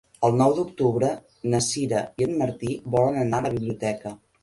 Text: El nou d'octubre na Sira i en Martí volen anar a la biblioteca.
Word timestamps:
El 0.27 0.37
nou 0.37 0.55
d'octubre 0.59 1.09
na 1.55 1.61
Sira 1.67 2.03
i 2.25 2.29
en 2.31 2.35
Martí 2.43 2.75
volen 2.99 3.25
anar 3.29 3.43
a 3.45 3.49
la 3.49 3.57
biblioteca. 3.61 4.21